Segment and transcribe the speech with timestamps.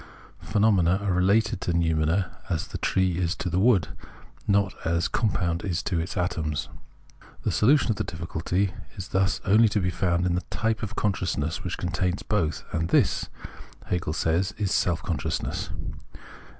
[0.41, 3.89] Phenomena are related to noumena as the trees to the wood,
[4.47, 6.69] not as a compound to its atoms.
[7.43, 10.81] The solution of the diffi culty is thus only to be found in the type
[10.81, 13.29] of consciousness which contains both— and this,
[13.91, 15.69] Hegel says, is self consciousness.